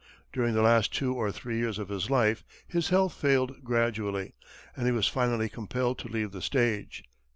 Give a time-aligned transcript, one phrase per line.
[0.33, 4.33] During the last two or three years of his life his health failed gradually,
[4.75, 7.03] and he was finally compelled to leave the stage.